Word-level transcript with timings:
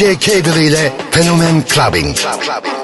DJ 0.00 0.16
Kegel 0.18 0.56
ile 0.56 0.92
Fenomen 1.10 1.62
Clubbing. 1.64 2.16
Clubbing. 2.16 2.79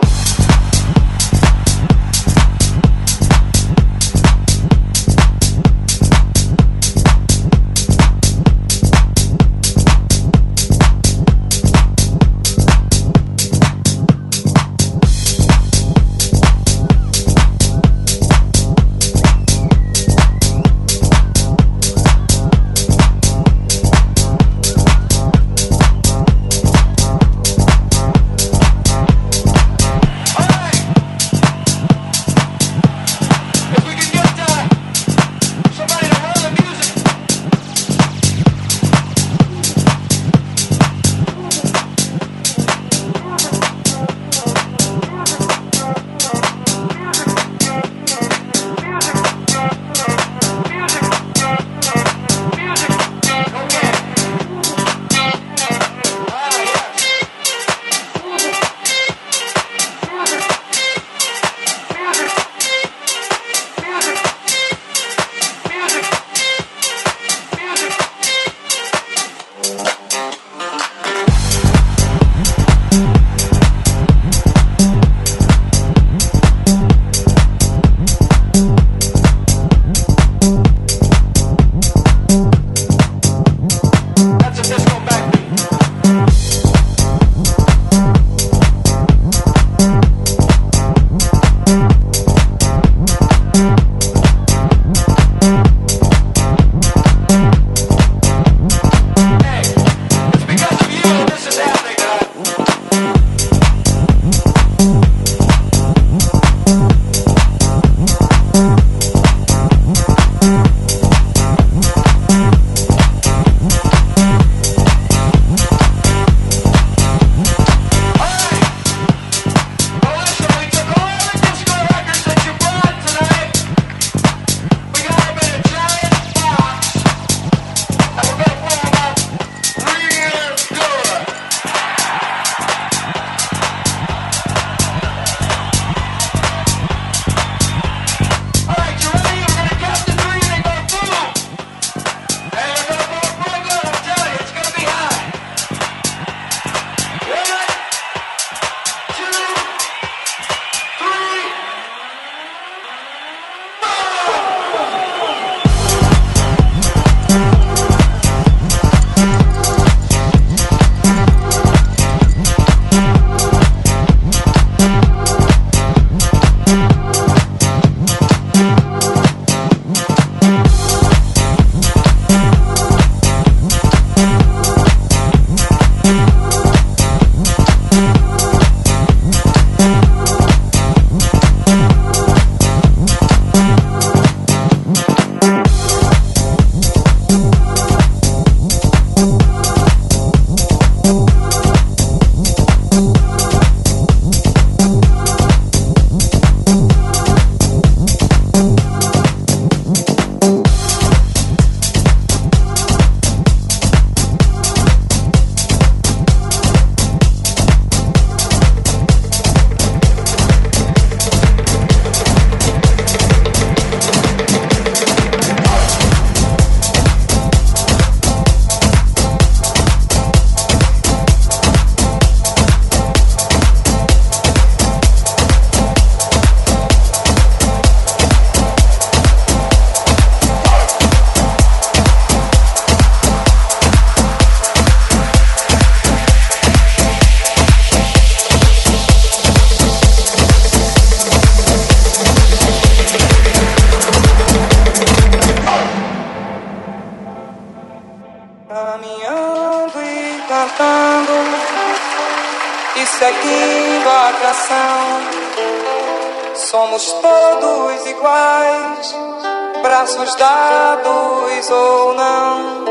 Braços 259.97 260.35
dados 260.35 261.71
ou 261.71 262.13
não. 262.13 262.85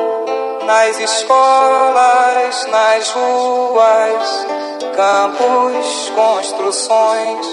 Nas 0.66 1.00
escolas, 1.00 2.66
nas 2.66 3.12
ruas, 3.12 4.48
campos, 4.96 6.12
construções, 6.16 7.46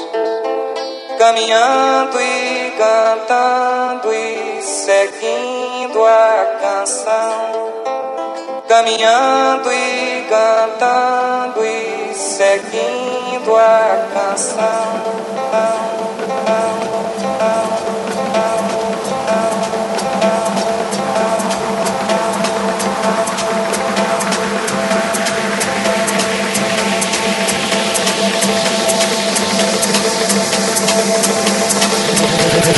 caminhando 1.18 2.18
e 2.18 2.72
cantando 2.78 4.14
e 4.14 4.62
seguindo 4.62 6.02
a 6.02 6.58
canção 6.62 7.72
caminhando 8.66 9.70
e 9.70 10.26
cantando 10.30 11.62
e 11.62 12.14
seguindo 12.14 13.54
a 13.54 14.08
canção. 14.14 15.02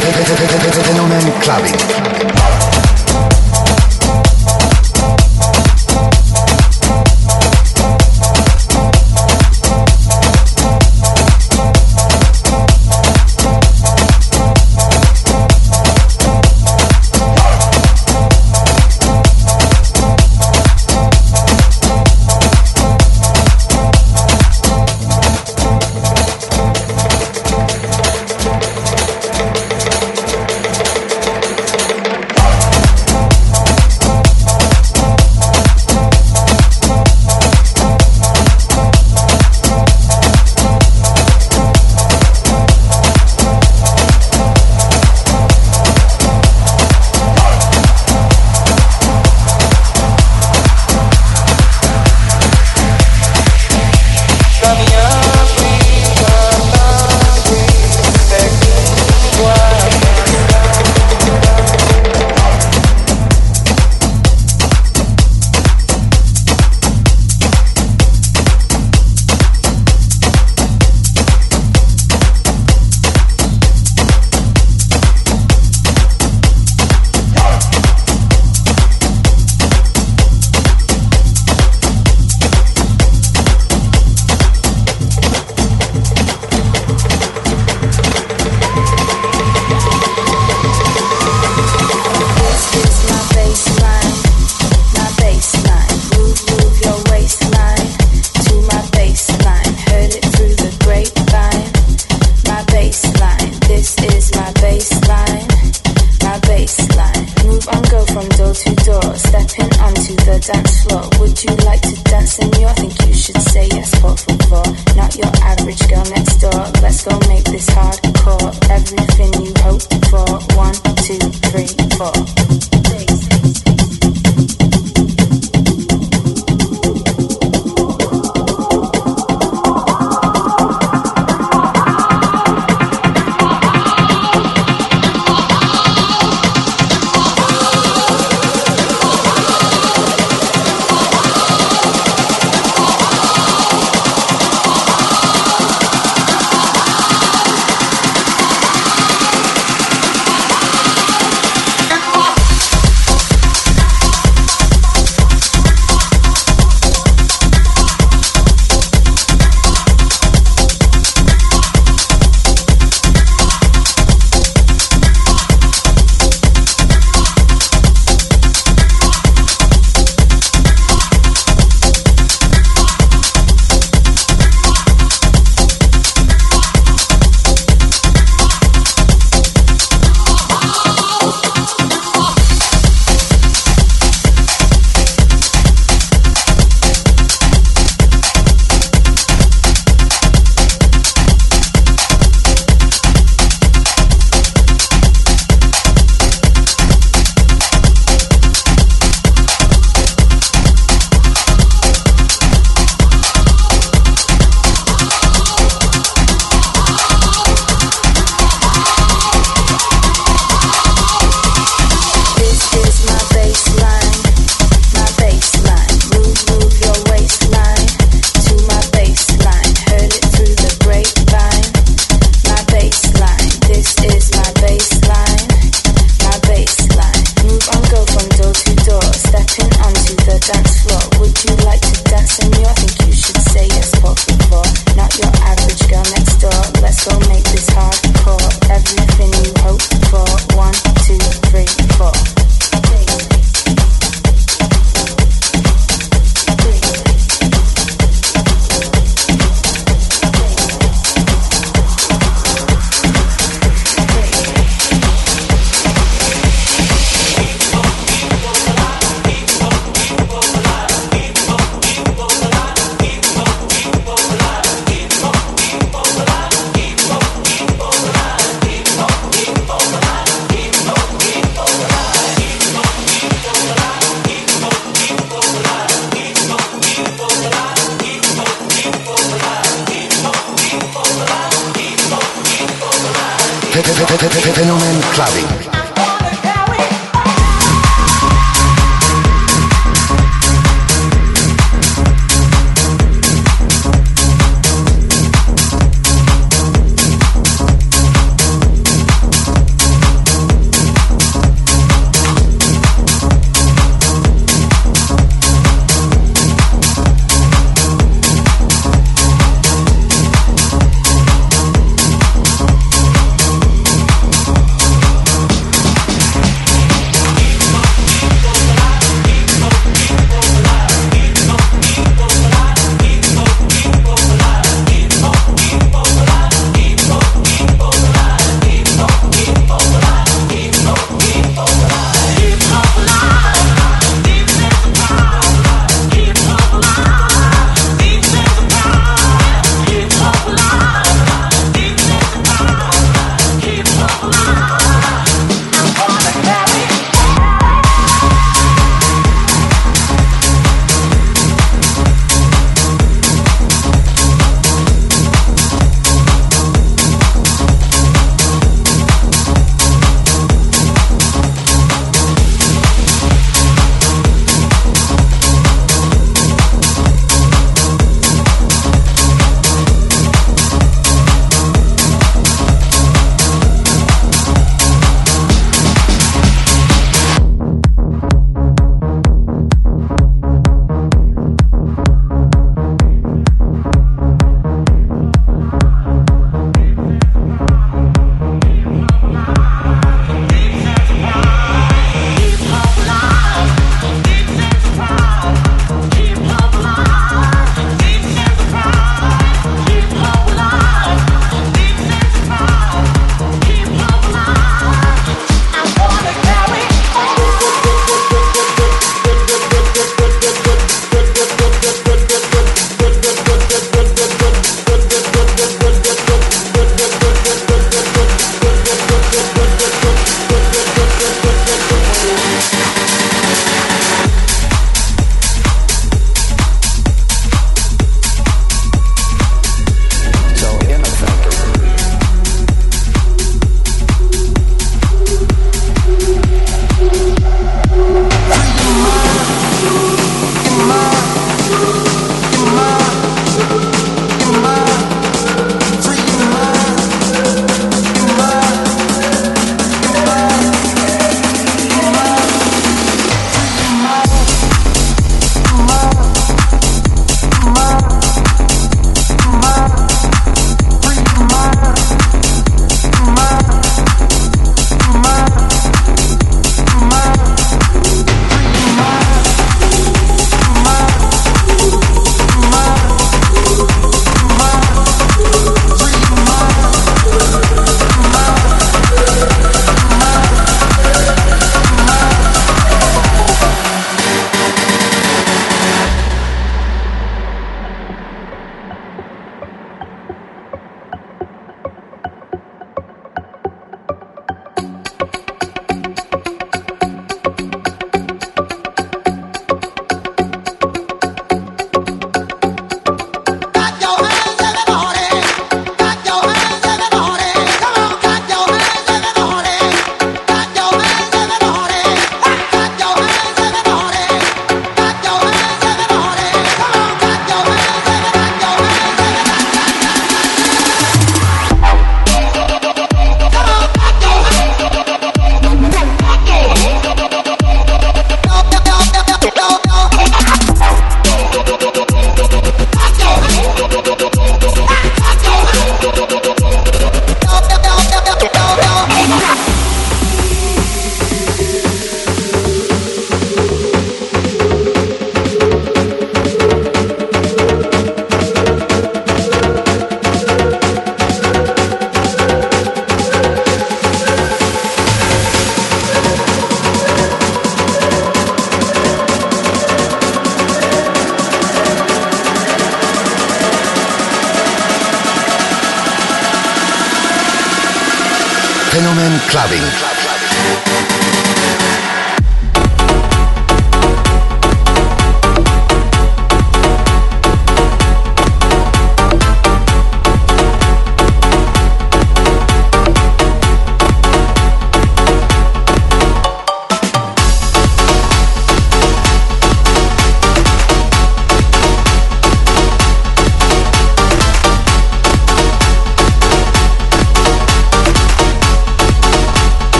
Fenomen 0.00 1.32
Clubbing. 1.40 2.67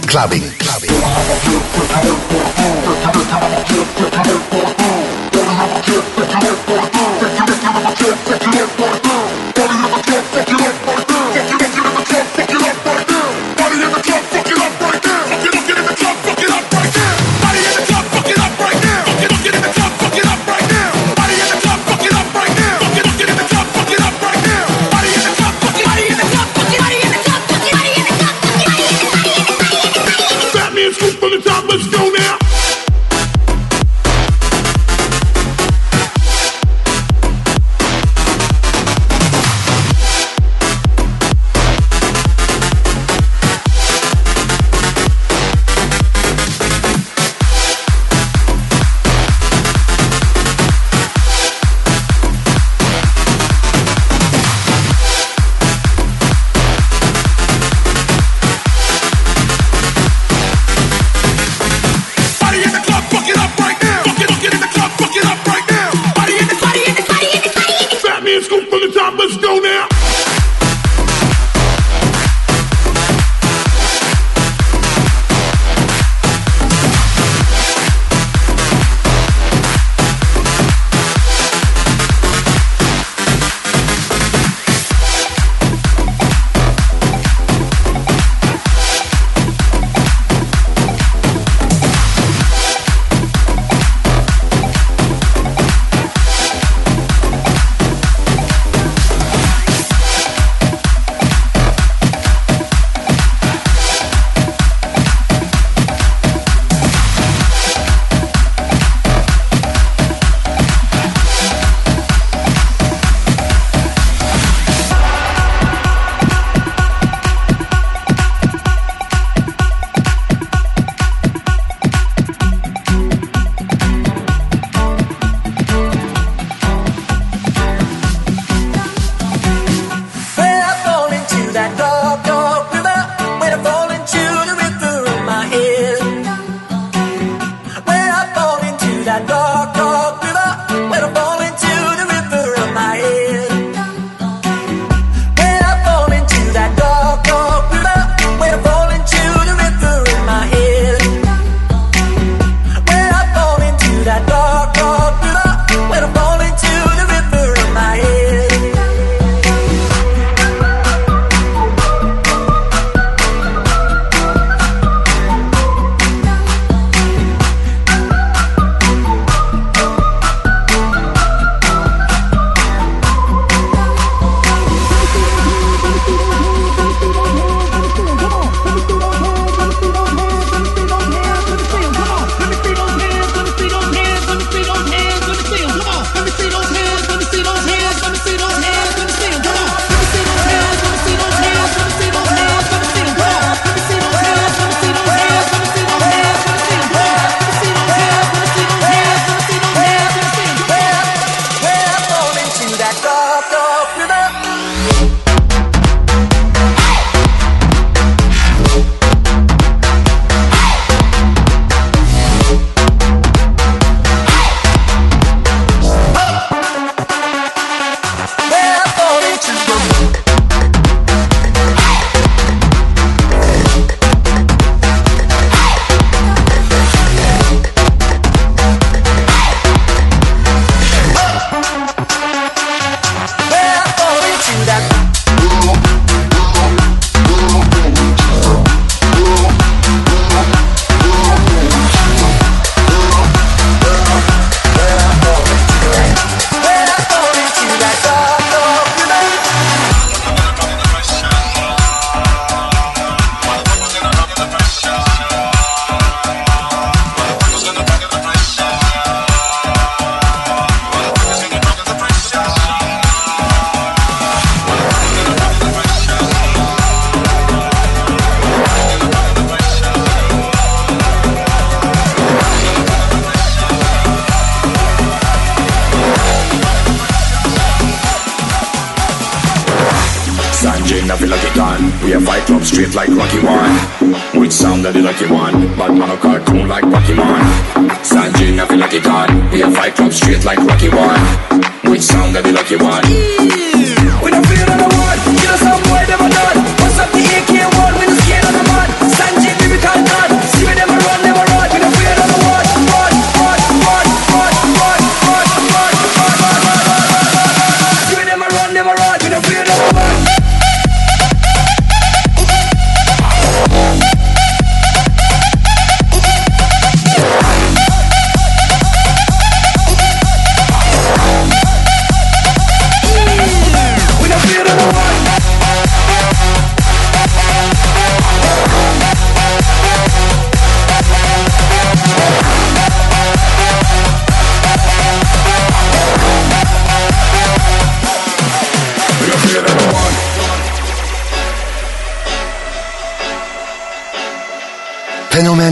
Clubbing. 0.00 0.42
What's 8.26 9.03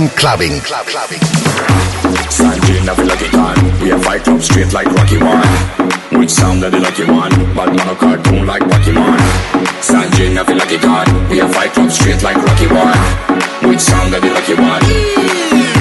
Indian 0.03 0.19
clubbing. 0.19 0.61
Club, 0.61 0.87
clubbing. 0.87 1.21
Sanjay 2.29 2.81
Navila 2.83 3.15
Gitan, 3.15 3.81
we 3.81 3.91
have 3.91 4.03
fight 4.03 4.25
club 4.25 4.43
straight 4.43 4.73
like 4.73 4.87
Rocky 4.89 5.17
One. 5.19 6.19
Which 6.19 6.31
sound 6.31 6.63
that 6.63 6.73
the 6.73 6.81
lucky 6.81 7.05
one, 7.05 7.31
but 7.55 7.69
on 7.69 7.89
a 7.89 7.95
cartoon 7.95 8.47
like 8.47 8.63
Pokemon. 8.63 9.19
Sanjay 9.81 10.35
Navila 10.35 10.67
Gitan, 10.67 11.31
we 11.31 11.39
have 11.39 11.55
fight 11.55 11.73
club 11.73 11.91
straight 11.91 12.23
like 12.23 12.37
Rocky 12.37 12.67
One. 12.67 12.99
Which 13.69 13.81
sound 13.81 14.13
that 14.13 14.23
the 14.23 14.31
lucky 14.31 14.55
one. 14.55 15.72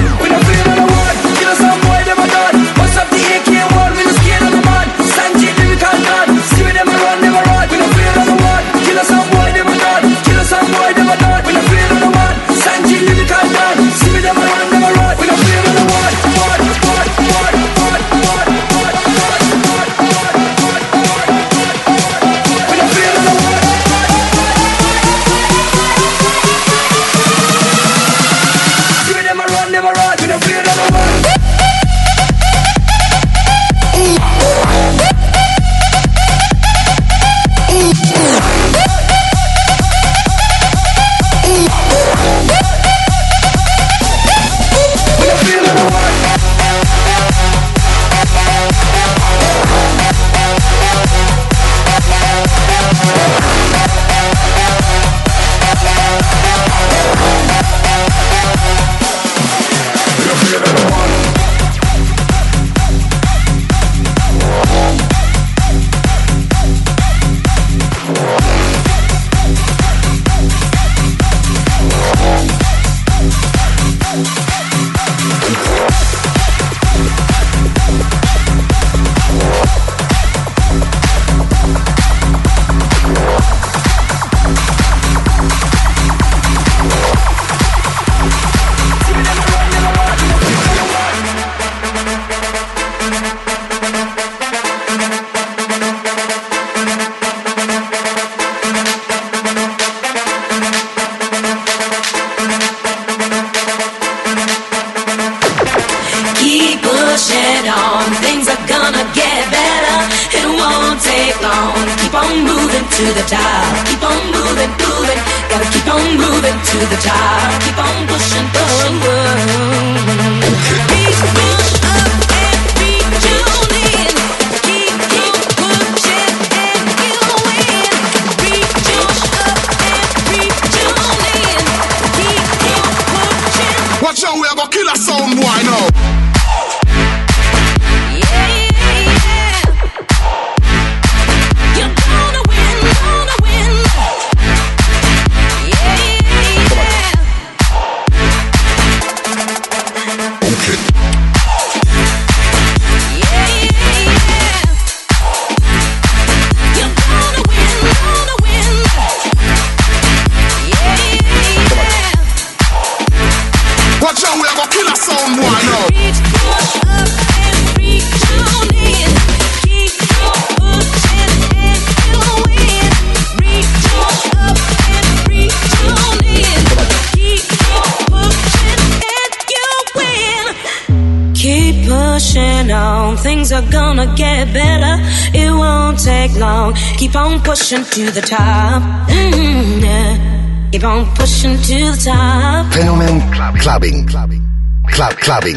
pushing 187.72 188.04
to 188.06 188.12
the 188.12 188.20
top. 188.20 188.82
Mm-hmm, 189.08 189.84
yeah. 189.84 190.68
Keep 190.72 190.84
on 190.84 191.06
pushing 191.14 191.56
to 191.56 191.90
the 191.90 192.02
top. 192.04 192.66
Fenomen 192.72 193.60
clubbing, 193.60 194.06
clubbing, 194.06 194.42
club 194.88 195.16
clubbing. 195.16 195.56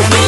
me. 0.00 0.27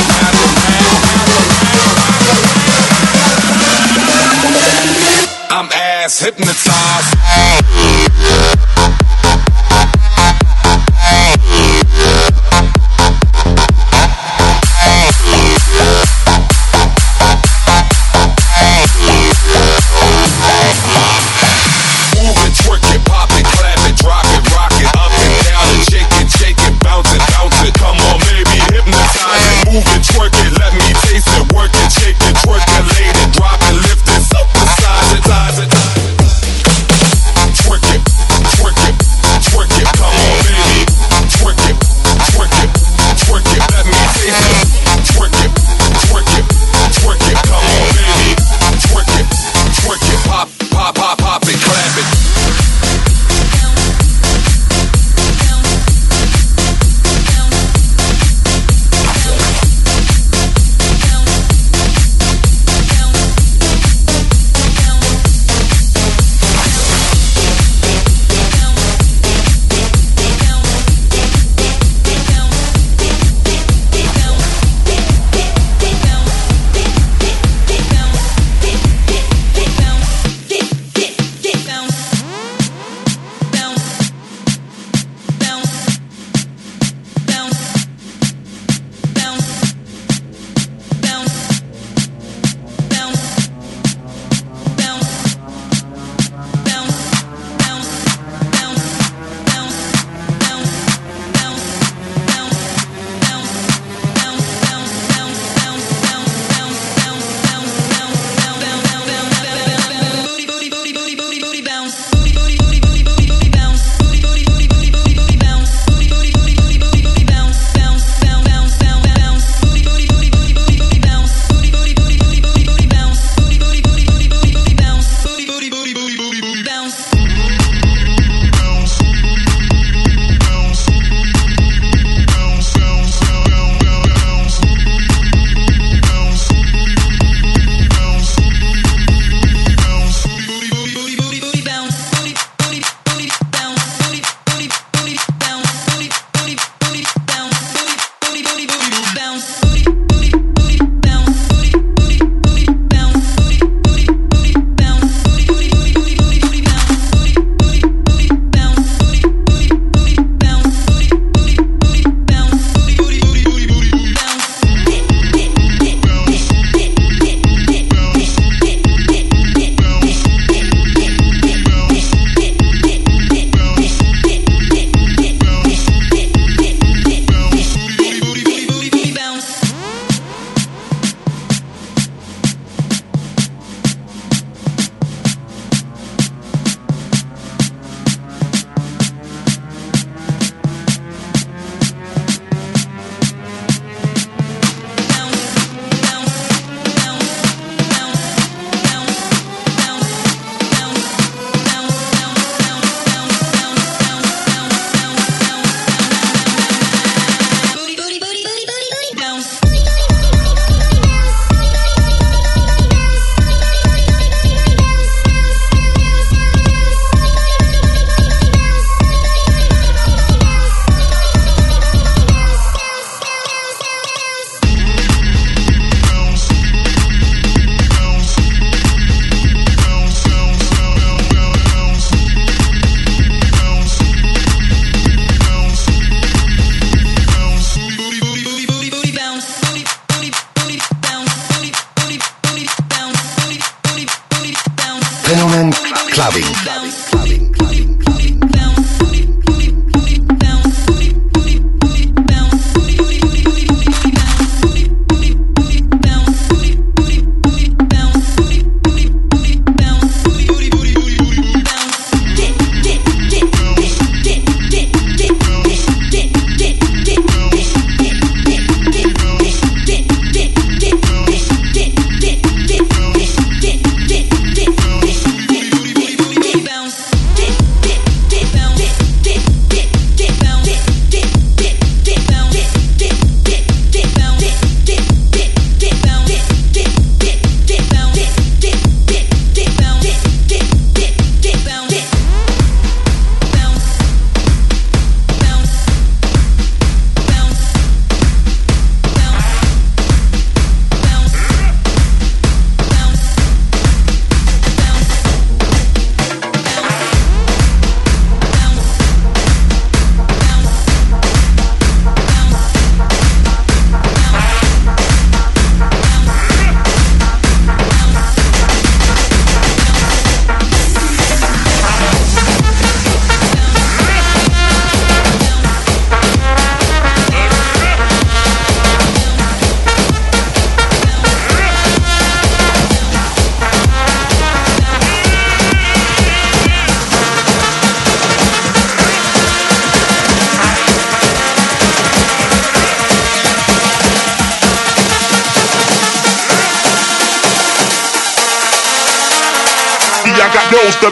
ass 6.11 6.19
hypnotized. 6.19 7.90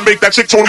Make 0.09 0.19
that 0.21 0.33
chick 0.33 0.47
tone. 0.47 0.65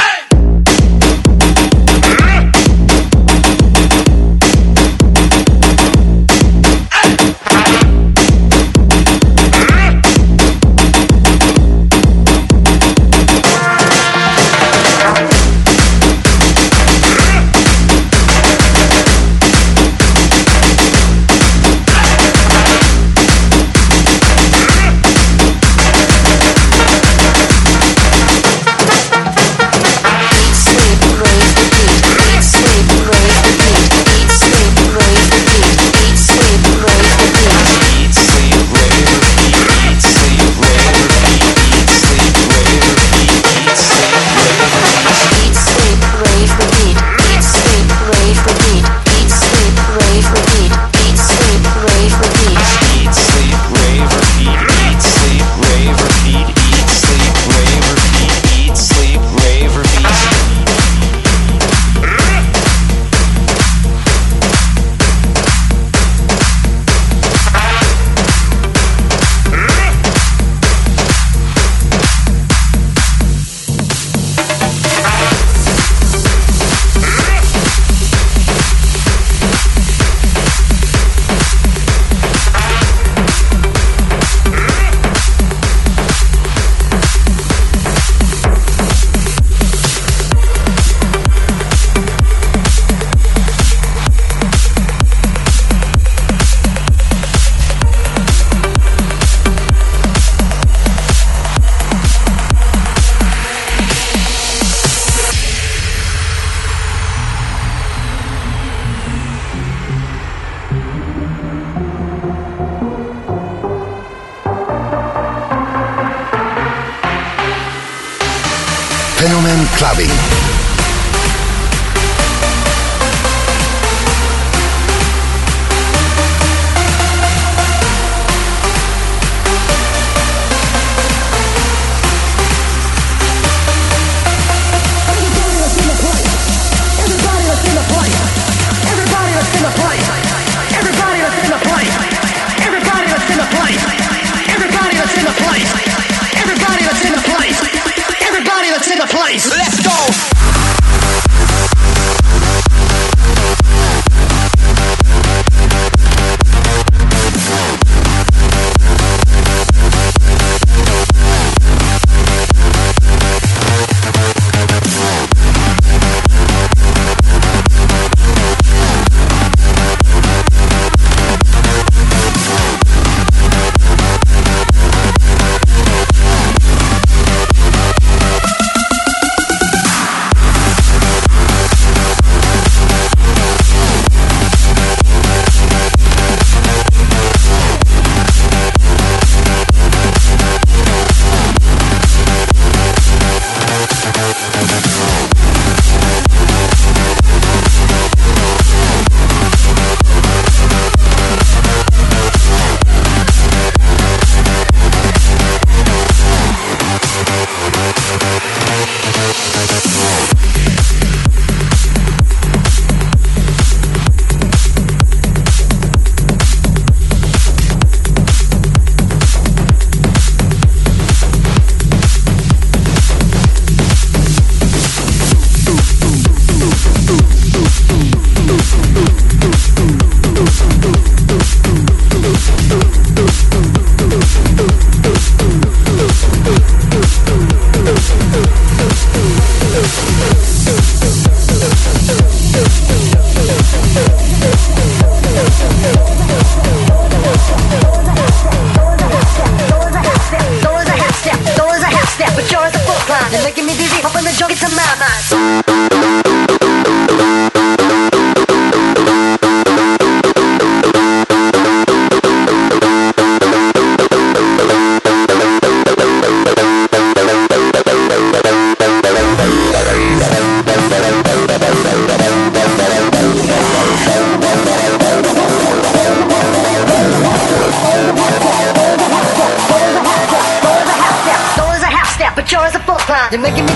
You're 283.30 283.40
making 283.40 283.69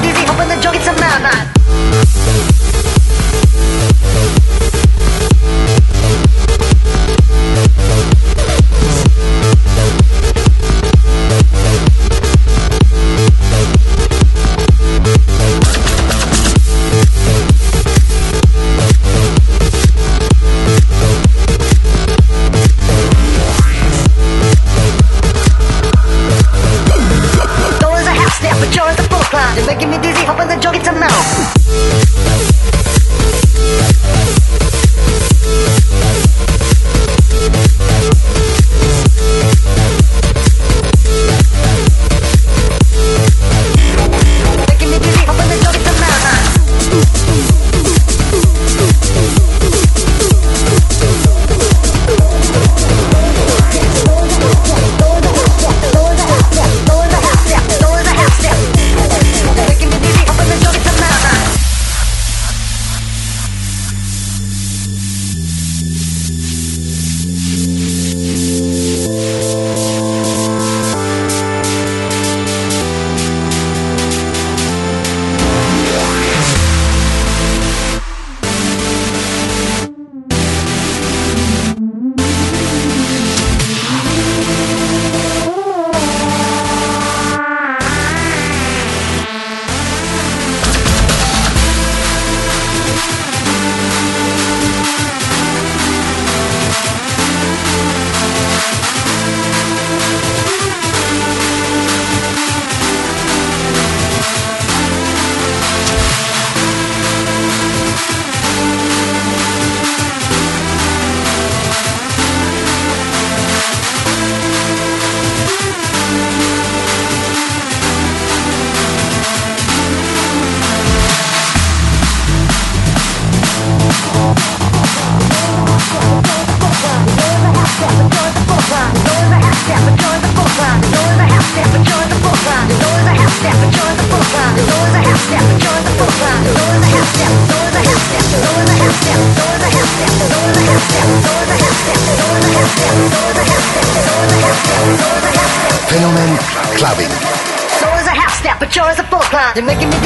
You're 149.55 149.65
making 149.65 149.89
me 149.89 150.04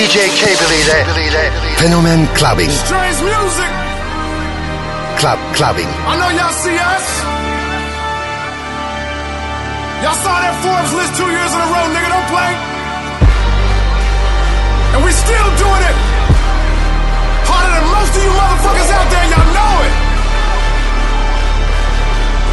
DJ 0.00 0.32
K 0.32 0.56
Billy'de 0.56 1.52
Fenomen 1.76 2.24
Clubbing. 2.32 2.72
Strange 2.72 3.20
music. 3.20 3.72
Club 5.20 5.36
Clubbing. 5.52 5.92
I 6.08 6.16
know 6.16 6.30
y'all 6.40 6.56
see 6.56 6.72
us. 6.72 7.06
Y'all 10.00 10.16
saw 10.24 10.40
that 10.40 10.56
Forbes 10.64 10.96
list 10.96 11.12
two 11.20 11.28
years 11.28 11.52
in 11.52 11.60
a 11.60 11.68
row, 11.68 11.84
nigga. 11.92 12.08
Don't 12.16 12.28
play. 12.32 12.52
And 14.96 15.04
we 15.04 15.12
still 15.12 15.48
doing 15.60 15.84
it. 15.84 15.96
Harder 17.44 17.68
than 17.68 17.84
most 17.92 18.16
of 18.16 18.22
you 18.24 18.32
motherfuckers 18.32 18.88
out 18.96 19.04
there. 19.12 19.26
Y'all 19.36 19.52
know 19.52 19.74
it. 19.84 19.94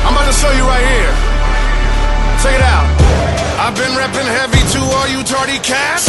I'm 0.04 0.12
about 0.12 0.28
to 0.28 0.36
show 0.36 0.52
you 0.52 0.68
right 0.68 0.84
here. 0.84 1.14
Check 2.44 2.60
it 2.60 2.66
out. 2.76 2.92
I've 3.64 3.76
been 3.80 3.96
repping 3.96 4.28
heavy 4.36 4.67
all 4.94 5.08
you 5.08 5.24
tardy 5.24 5.60
cats. 5.60 6.06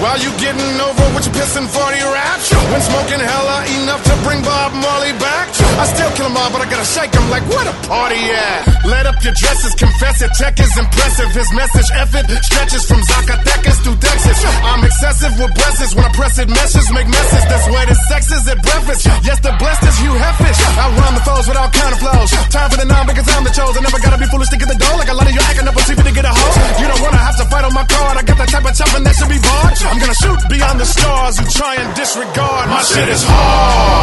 While 0.00 0.18
you 0.20 0.30
getting 0.38 0.80
over 0.80 1.04
with 1.14 1.26
your 1.26 1.34
pissing 1.34 1.68
40 1.68 2.00
raps. 2.14 2.52
When 2.70 2.80
smoking 2.80 3.20
hella 3.20 3.64
enough 3.82 4.03
to 4.04 4.14
bring 4.24 4.40
Bob 4.42 4.72
Marley 4.74 5.12
back. 5.18 5.48
I 5.80 5.84
still 5.90 6.10
kill 6.16 6.26
'em 6.26 6.36
all, 6.36 6.50
but 6.50 6.60
I 6.62 6.66
gotta 6.70 6.86
shake 6.86 7.14
'em 7.16 7.26
like 7.30 7.44
where 7.50 7.64
the 7.64 7.74
party 7.88 8.20
at? 8.30 8.84
Let 8.84 9.06
up 9.06 9.18
your 9.24 9.34
dresses, 9.34 9.74
confess 9.74 10.22
it. 10.22 10.30
Tech 10.38 10.58
is 10.60 10.76
impressive. 10.76 11.30
His 11.32 11.50
message 11.52 11.90
effort 11.94 12.26
stretches 12.44 12.84
from 12.86 13.00
Zacatecas 13.02 13.78
to 13.84 13.90
Texas. 13.96 14.38
I'm 14.64 14.84
excessive 14.84 15.32
with 15.40 15.52
blessings 15.54 15.94
when 15.94 16.04
I 16.04 16.12
press 16.20 16.38
it. 16.38 16.48
Meshes 16.48 16.90
make 16.92 17.08
messes. 17.08 17.44
That's 17.50 17.66
where 17.68 17.86
the 17.86 17.96
sex 18.08 18.30
is 18.30 18.46
at 18.48 18.62
breakfast. 18.62 19.06
Yes, 19.22 19.38
the 19.40 19.52
blessed 19.58 19.84
is 19.90 19.96
Hugh 19.98 20.16
Heffish. 20.24 20.58
I 20.78 20.86
rhyme 20.98 21.14
the 21.14 21.24
foes 21.28 21.46
with 21.48 21.56
all 21.56 21.70
kind 21.70 21.94
flows. 21.98 22.30
Time 22.50 22.70
for 22.70 22.76
the 22.76 22.84
nine 22.84 23.06
because 23.06 23.28
I'm 23.34 23.44
the 23.44 23.50
chosen. 23.50 23.82
Never 23.82 23.98
gotta 23.98 24.18
be 24.18 24.26
foolish 24.26 24.50
to 24.50 24.56
get 24.56 24.68
the 24.68 24.78
dough. 24.78 24.96
Like 24.96 25.08
a 25.08 25.14
lot 25.14 25.26
of 25.26 25.34
you 25.34 25.40
acting 25.48 25.66
up 25.68 25.76
a 25.76 25.82
TV 25.88 26.02
to 26.02 26.12
get 26.12 26.24
a 26.24 26.32
hoe. 26.38 26.54
You 26.80 26.86
don't 26.88 27.02
wanna 27.02 27.22
have 27.28 27.36
to 27.38 27.46
fight 27.46 27.64
on 27.64 27.72
my 27.72 27.84
card. 27.84 28.16
I 28.18 28.22
got 28.22 28.38
that 28.38 28.48
type 28.48 28.64
of 28.64 28.74
chopping 28.76 29.04
that 29.04 29.14
should 29.16 29.28
be 29.28 29.38
barred. 29.38 29.74
I'm 29.90 29.98
gonna 29.98 30.14
shoot 30.14 30.38
beyond 30.48 30.80
the 30.80 30.86
stars 30.86 31.38
who 31.38 31.44
try 31.58 31.74
and 31.76 31.94
disregard. 31.94 32.68
My 32.68 32.82
shit 32.82 33.08
is 33.08 33.22
hard. 33.24 33.93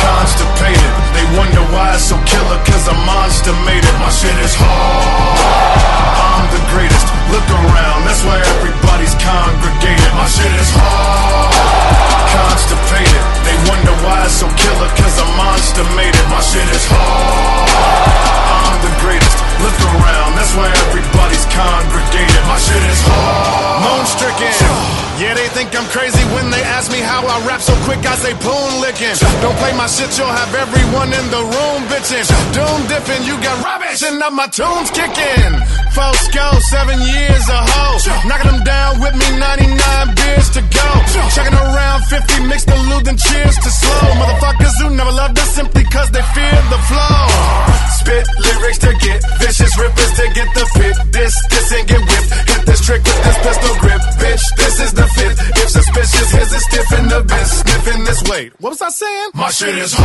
Constipated. 0.00 0.92
They 1.14 1.26
wonder 1.36 1.62
why 1.74 1.94
it's 1.94 2.08
so 2.08 2.16
killer, 2.24 2.58
cause 2.64 2.86
a 2.88 2.96
monster 3.04 3.54
made 3.66 3.84
it. 3.84 3.96
My 4.00 4.10
shit 4.10 4.36
is 4.40 4.54
hard. 4.54 5.80
I'm 6.20 6.46
the 6.54 6.62
greatest. 6.72 7.06
Look 7.30 7.46
around, 7.46 8.06
that's 8.06 8.22
why 8.24 8.38
everybody's 8.58 9.14
congregated. 9.18 10.12
My 10.16 10.26
shit 10.26 10.52
is 10.58 10.70
hard. 10.74 11.52
Constipated. 12.30 13.22
They 13.46 13.56
wonder 13.70 13.94
why 14.06 14.24
it's 14.26 14.38
so 14.38 14.46
killer, 14.54 14.90
cause 14.98 15.16
a 15.18 15.26
monster 15.38 15.84
made 15.98 16.14
it. 16.14 16.26
My 16.30 16.42
shit 16.42 16.68
is 16.70 16.84
hard. 16.86 17.70
I'm 18.50 18.76
the 18.82 18.92
greatest. 19.02 19.38
Look 19.60 19.78
around, 19.94 20.36
that's 20.38 20.54
why 20.54 20.68
everybody's 20.88 21.44
congregated. 21.52 22.42
My 22.48 22.58
shit 22.58 22.82
is 22.86 23.00
hard. 23.04 23.82
Moan 23.84 24.04
stricken. 24.06 24.99
Yeah, 25.20 25.36
they 25.36 25.52
think 25.52 25.76
I'm 25.76 25.84
crazy 25.92 26.24
when 26.32 26.48
they 26.48 26.64
ask 26.64 26.88
me 26.88 26.96
how 26.96 27.20
I 27.20 27.44
rap 27.44 27.60
so 27.60 27.76
quick. 27.84 28.00
I 28.08 28.16
say 28.16 28.32
poon 28.40 28.80
licking. 28.80 29.12
Don't 29.44 29.52
play 29.60 29.76
my 29.76 29.84
shit, 29.84 30.08
you'll 30.16 30.32
have 30.32 30.48
everyone 30.56 31.12
in 31.12 31.26
the 31.28 31.44
room 31.44 31.80
bitching. 31.92 32.24
Doom 32.56 32.80
dipping, 32.88 33.28
you 33.28 33.36
got 33.44 33.60
rubbish, 33.60 34.00
and 34.00 34.16
now 34.18 34.32
my 34.32 34.48
tunes 34.48 34.88
kicking. 34.88 35.52
Fosco, 35.92 36.56
seven 36.72 36.96
years 37.04 37.44
a 37.52 37.60
hoe. 37.68 38.00
Knocking 38.24 38.48
them 38.48 38.64
down 38.64 39.00
with 39.04 39.12
me, 39.12 39.28
99 39.36 39.76
beers 40.16 40.48
to 40.56 40.64
go. 40.72 40.88
Checking 41.36 41.52
around 41.52 42.00
50, 42.08 42.48
mixed 42.48 42.72
the 42.72 42.80
and 42.80 43.18
cheers 43.20 43.56
to 43.60 43.70
slow. 43.70 44.00
Motherfuckers 44.16 44.74
who 44.80 44.96
never 44.96 45.12
loved 45.12 45.38
us 45.38 45.50
simply 45.52 45.79
Weight. 58.40 58.56
What 58.56 58.72
was 58.72 58.80
I 58.80 58.88
saying? 58.88 59.36
My 59.36 59.52
shit 59.52 59.76
is 59.76 59.92
hard. 59.92 60.00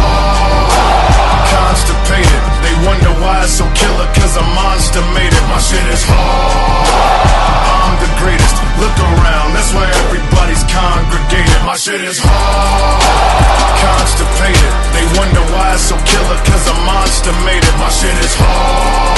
Constipated. 1.55 2.41
They 2.67 2.75
wonder 2.83 3.11
why 3.23 3.47
it's 3.47 3.55
so 3.55 3.63
killer, 3.79 4.07
cause 4.11 4.35
a 4.35 4.43
monster 4.59 4.99
made 5.15 5.31
it. 5.31 5.45
My 5.47 5.61
shit 5.63 5.87
is 5.87 6.03
hard. 6.03 7.31
I'm 7.79 7.95
the 8.03 8.11
greatest. 8.19 8.55
Look 8.75 8.91
around, 8.91 9.55
that's 9.55 9.71
why 9.71 9.87
everybody's 9.87 10.63
congregated. 10.67 11.59
My 11.63 11.79
shit 11.79 12.03
is 12.03 12.19
hard. 12.19 12.99
Constipated. 13.79 14.71
They 14.91 15.05
wonder 15.15 15.43
why 15.55 15.79
it's 15.79 15.87
so 15.87 15.95
killer, 16.03 16.39
cause 16.43 16.65
a 16.67 16.75
monster 16.83 17.31
made 17.47 17.63
it. 17.63 17.75
My 17.79 17.87
shit 17.87 18.19
is 18.19 18.35
hard. 18.35 19.15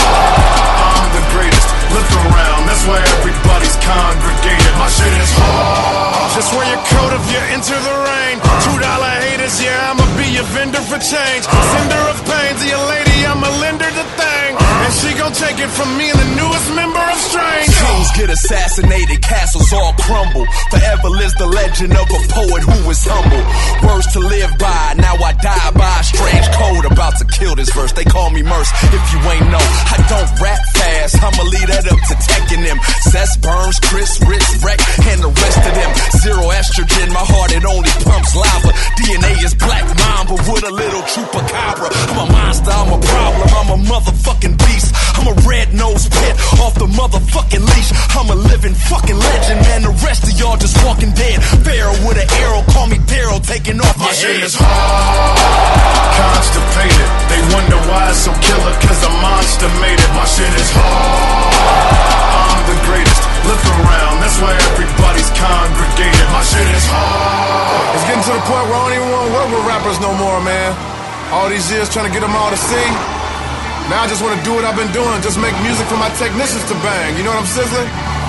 I'm 0.94 1.10
the 1.18 1.26
greatest. 1.34 1.70
Look 1.90 2.10
around, 2.22 2.70
that's 2.70 2.86
why 2.86 3.02
everybody's 3.18 3.78
congregated. 3.82 4.74
My 4.78 4.90
shit 4.94 5.10
is 5.10 5.34
hard. 5.42 6.38
Just 6.38 6.54
wear 6.54 6.70
your 6.70 6.84
coat 6.86 7.18
if 7.18 7.26
you 7.34 7.42
enter 7.50 7.80
the 7.82 7.96
rain. 8.06 8.36
Two 8.62 8.78
dollar 8.78 9.07
haters, 9.22 9.62
yeah, 9.62 9.92
I'ma 9.92 10.06
be 10.18 10.28
your 10.32 10.48
vendor 10.56 10.82
for 10.90 11.00
change. 11.00 11.44
Sender 11.46 12.04
of 12.12 12.20
pain 12.26 12.56
to 12.56 12.66
your 12.68 12.84
lady, 12.88 13.26
I'ma 13.26 13.50
lend 13.62 13.80
the 13.80 14.07
thing. 14.18 14.50
And 14.58 14.94
she 14.94 15.10
gon' 15.14 15.34
take 15.34 15.60
it 15.62 15.70
from 15.70 15.90
me 15.98 16.10
and 16.10 16.20
the 16.20 16.30
newest 16.36 16.68
member 16.74 17.00
of 17.00 17.18
Strange. 17.18 17.70
Kings 17.70 18.10
get 18.16 18.30
assassinated, 18.30 19.22
castles 19.22 19.72
all 19.74 19.94
crumble. 20.00 20.46
Forever 20.72 21.10
lives 21.10 21.36
the 21.36 21.46
legend 21.46 21.94
of 21.94 22.08
a 22.08 22.22
poet 22.34 22.64
who 22.64 22.78
was 22.88 23.00
humble. 23.06 23.44
Words 23.84 24.08
to 24.14 24.20
live 24.20 24.52
by, 24.58 24.96
now 24.98 25.16
I 25.20 25.34
die 25.38 25.72
by 25.76 25.94
a 26.00 26.04
strange 26.04 26.48
code. 26.56 26.86
About 26.88 27.18
to 27.20 27.26
kill 27.26 27.56
this 27.56 27.70
verse, 27.74 27.92
they 27.94 28.06
call 28.06 28.30
me 28.32 28.42
Murs. 28.42 28.70
If 28.90 29.04
you 29.14 29.20
ain't 29.28 29.50
know, 29.52 29.62
I 29.62 29.98
don't 30.08 30.30
rap 30.40 30.62
fast, 30.74 31.20
I'ma 31.20 31.44
lead 31.44 31.68
that 31.68 31.86
up 31.92 32.00
to 32.00 32.16
taking 32.24 32.64
them. 32.64 32.80
Seth 33.12 33.42
Burns, 33.42 33.78
Chris, 33.92 34.18
Rich, 34.24 34.48
Wreck, 34.64 34.80
and 35.12 35.20
the 35.22 35.32
rest 35.32 35.62
of 35.68 35.74
them. 35.76 35.92
Zero 36.24 36.48
estrogen, 36.56 37.12
my 37.12 37.26
heart 37.28 37.52
it 37.52 37.66
only 37.68 37.92
pumps 38.08 38.34
lava. 38.36 38.72
DNA 38.98 39.44
is 39.44 39.54
black 39.54 39.86
mamba 40.00 40.40
with 40.48 40.64
a 40.64 40.72
little 40.72 41.04
chupacabra. 41.12 41.92
I'm 42.14 42.24
a 42.24 42.26
monster, 42.32 42.72
I'm 42.72 42.92
a 42.96 43.00
problem, 43.04 43.48
I'm 43.52 43.70
a 43.76 43.80
motherfucking 44.08 44.56
beast. 44.64 44.96
I'm 45.20 45.28
a 45.28 45.36
red 45.48 45.74
nosed 45.74 46.12
pit 46.12 46.36
off 46.64 46.76
the 46.76 46.88
motherfucking 46.88 47.64
leash. 47.64 47.92
I'm 48.16 48.30
a 48.32 48.36
living 48.36 48.74
fucking 48.74 49.18
legend, 49.18 49.60
man. 49.68 49.84
The 49.84 49.92
rest 50.06 50.24
of 50.24 50.34
y'all 50.40 50.58
just 50.58 50.78
walking 50.86 51.12
dead. 51.12 51.44
Pharaoh 51.68 51.98
with 52.08 52.18
an 52.18 52.30
arrow, 52.40 52.64
call 52.72 52.88
me 52.88 52.98
Daryl, 53.12 53.44
taking 53.44 53.80
off 53.82 53.98
My 54.00 54.06
your 54.06 54.14
shit 54.16 54.36
head. 54.40 54.48
is 54.48 54.56
hard. 54.56 55.36
Constipated. 56.16 57.08
They 57.28 57.42
wonder 57.52 57.78
why 57.92 58.10
it's 58.10 58.24
so 58.24 58.32
killer, 58.40 58.74
cause 58.88 59.02
a 59.04 59.12
monster 59.20 59.70
made 59.84 60.00
it. 60.00 60.12
My 60.16 60.26
shit 60.26 60.52
is 60.56 60.70
hard. 60.72 61.52
I'm 62.48 62.64
the 62.72 62.78
greatest. 62.88 63.22
Look 63.44 63.64
around, 63.80 64.20
that's 64.24 64.40
why 64.44 64.52
everybody's 64.56 65.30
congregated. 65.36 66.28
My 66.32 66.44
shit 66.44 66.68
is 66.68 66.86
hard. 66.88 67.96
It's 67.96 68.06
getting 68.08 68.24
to 68.28 68.34
the 68.36 68.44
point 68.48 68.66
where 68.72 68.76
I 68.76 68.84
don't 68.88 68.96
even 69.00 69.10
want 69.12 69.24
to 69.28 69.34
work 69.36 69.48
with 69.52 69.64
rappers 69.68 70.00
no 70.00 70.12
more, 70.16 70.40
man. 70.44 70.72
All 71.32 71.48
these 71.52 71.68
years 71.72 71.88
trying 71.92 72.08
to 72.08 72.14
get 72.14 72.24
them 72.24 72.36
all 72.36 72.50
to 72.52 72.60
see. 72.60 72.88
Now 73.90 74.04
I 74.04 74.08
just 74.08 74.22
want 74.22 74.38
to 74.38 74.44
do 74.44 74.52
what 74.52 74.66
I've 74.68 74.76
been 74.76 74.92
doing, 74.92 75.16
just 75.22 75.40
make 75.40 75.56
music 75.64 75.88
for 75.88 75.96
my 75.96 76.10
technicians 76.20 76.64
to 76.68 76.76
bang. 76.84 77.16
You 77.16 77.24
know 77.24 77.32
what 77.32 77.40
I'm 77.40 77.48
sizzling? 77.48 78.27